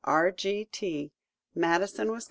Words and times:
R. 0.03 0.31
G. 0.31 0.65
T. 0.65 1.11
MADISON, 1.53 2.11
Wis. 2.11 2.19